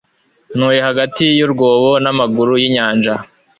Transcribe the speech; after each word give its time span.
Ntuye 0.55 0.79
hagati 0.87 1.25
y'urwobo 1.37 1.89
n'amaguru 2.03 2.51
y'inyanja 2.61 3.13